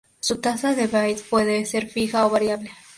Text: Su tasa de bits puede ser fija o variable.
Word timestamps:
Su 0.19 0.37
tasa 0.41 0.73
de 0.73 0.87
bits 0.87 1.21
puede 1.21 1.63
ser 1.67 1.87
fija 1.87 2.25
o 2.25 2.31
variable. 2.31 2.71